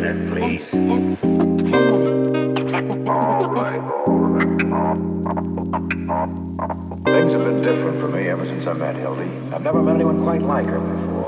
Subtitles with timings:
[0.00, 0.70] minute, please.
[7.06, 9.30] Things have been different for me ever since I met Hildy.
[9.54, 11.25] I've never met anyone quite like her before.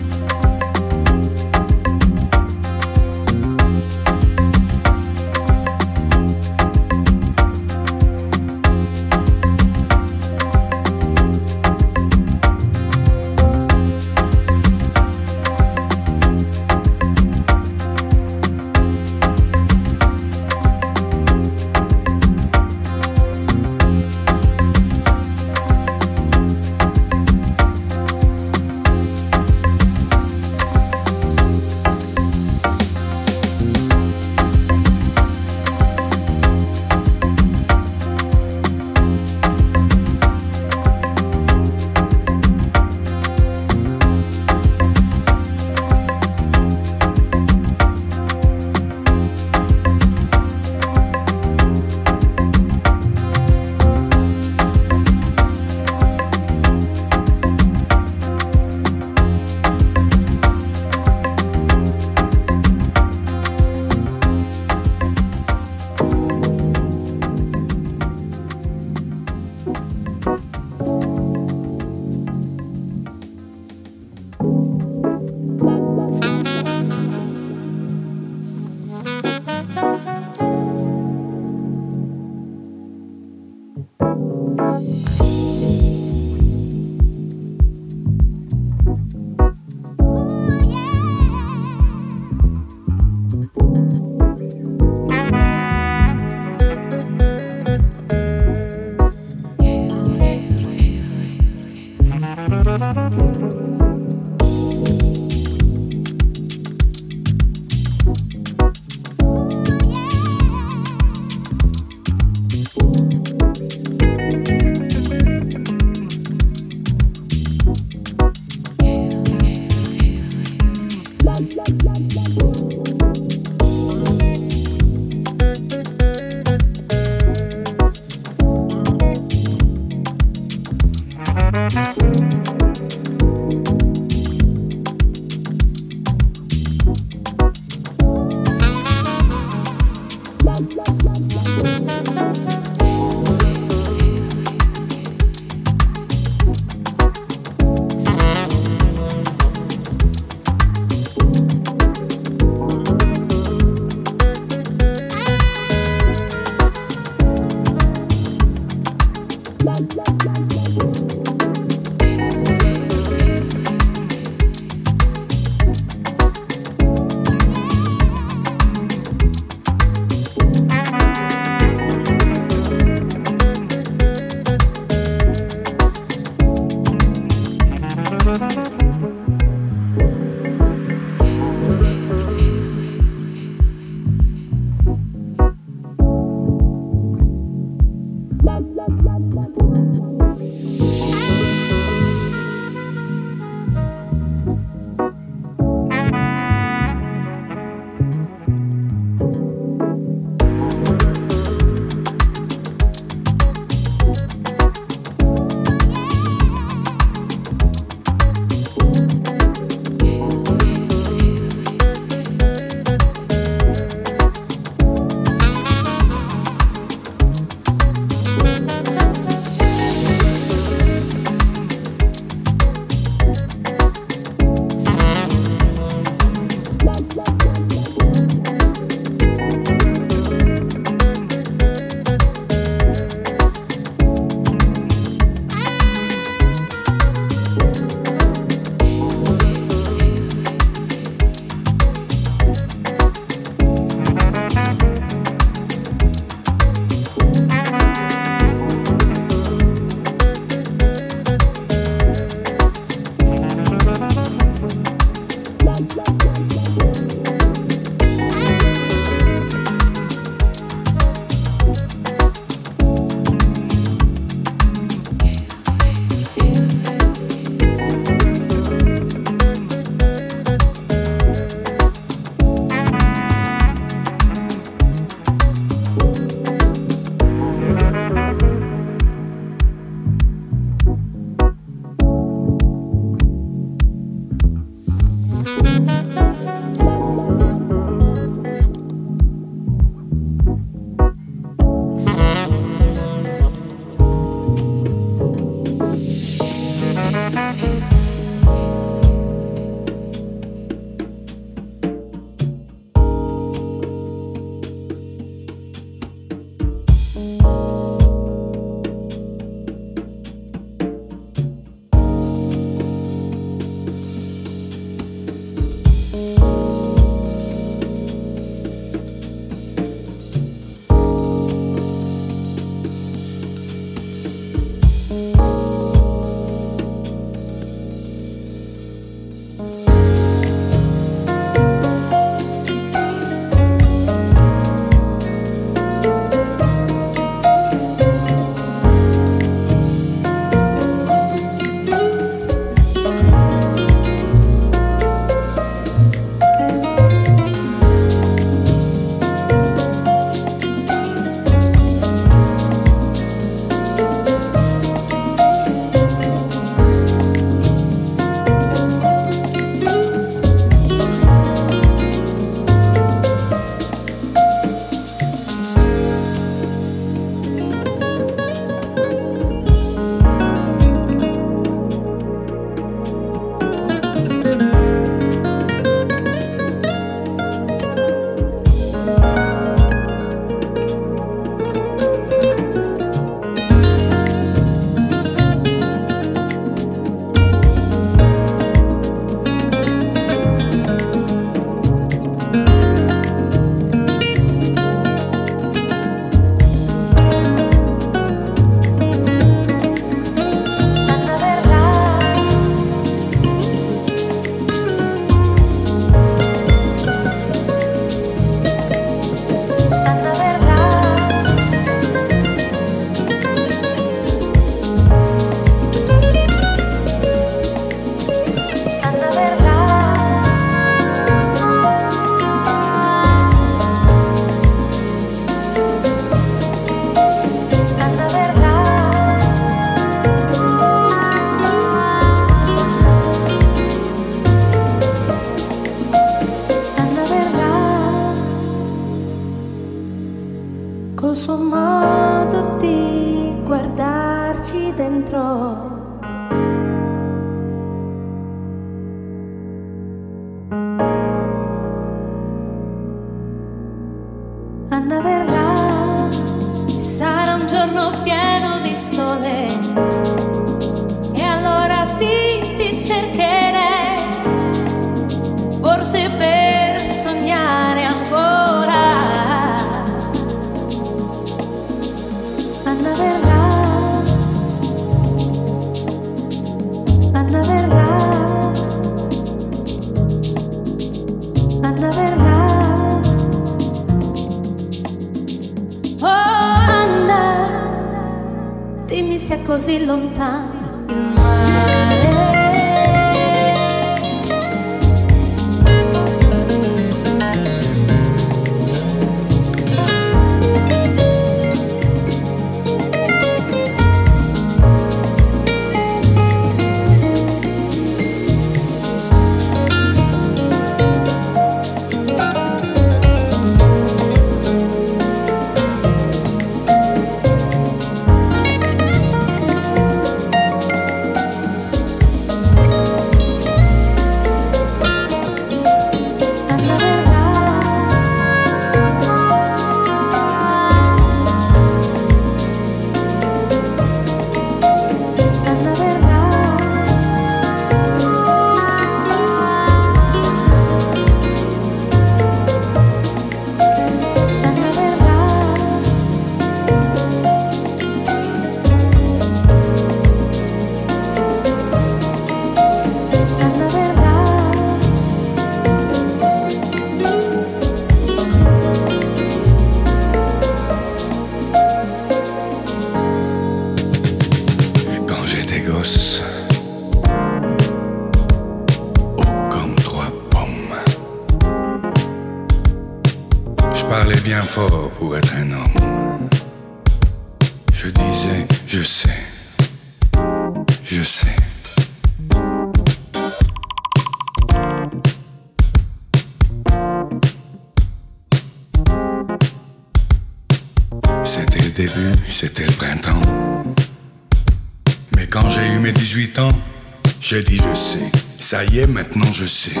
[597.40, 598.32] j'ai dit je sais.
[598.56, 600.00] Ça y est, maintenant je sais.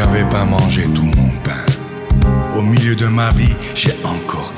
[0.00, 1.64] j'avais pas mangé tout mon pain.
[2.56, 4.54] Au milieu de ma vie, j'ai encore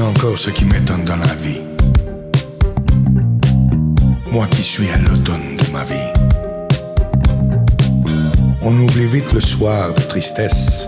[0.00, 1.62] encore ce qui m'étonne dans la vie.
[4.32, 6.12] Moi qui suis à l'automne de ma vie.
[8.62, 10.87] On oublie vite le soir de tristesse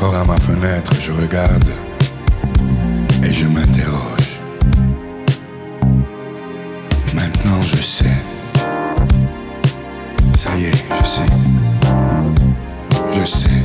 [0.00, 1.68] encore à ma fenêtre, je regarde
[3.22, 4.40] et je m'interroge.
[7.14, 8.16] Maintenant je sais.
[10.34, 11.26] Ça y est, je sais.
[13.12, 13.59] Je sais.